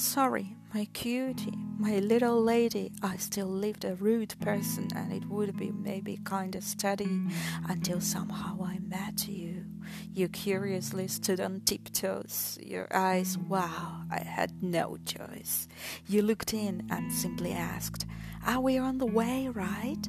[0.00, 5.56] Sorry, my cutie, my little lady, I still lived a rude person, and it would
[5.56, 7.20] be maybe kinda steady
[7.68, 9.64] until somehow I met you.
[10.14, 15.66] You curiously stood on tiptoes, your eyes, wow, I had no choice.
[16.06, 18.06] You looked in and simply asked,
[18.46, 20.08] Are we on the way, right?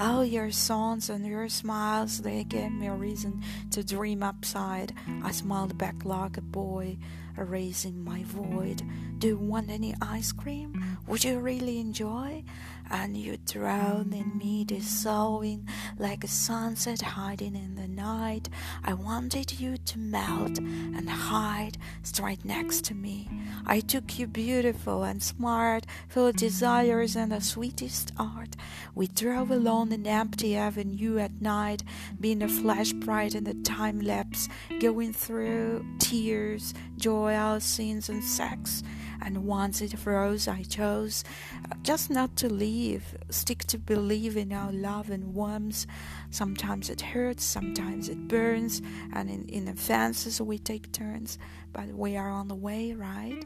[0.00, 3.42] Oh, your songs and your smiles, they gave me a reason
[3.72, 4.92] to dream upside.
[5.24, 6.98] I smiled back like a boy,
[7.36, 8.82] erasing my void.
[9.18, 10.98] Do you want any ice cream?
[11.08, 12.44] Would you really enjoy?
[12.90, 15.66] And you drown in me, dissolving
[15.98, 18.48] like a sunset hiding in the night.
[18.84, 23.28] I wanted you to melt and hide straight next to me.
[23.66, 28.56] I took you beautiful and smart, full of desires and the sweetest art.
[28.94, 31.82] We drove along an empty avenue at night,
[32.20, 34.48] being a flash bright in the time lapse,
[34.80, 38.82] going through tears, joy, our scenes, and sex.
[39.22, 41.24] And once it froze, I chose
[41.70, 45.86] uh, just not to leave, stick to believe in our love and warmth.
[46.30, 48.80] Sometimes it hurts, sometimes it burns,
[49.12, 51.38] and in, in advances we take turns,
[51.72, 53.44] but we are on the way, right?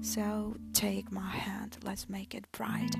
[0.00, 2.96] So take my hand, let's make it bright.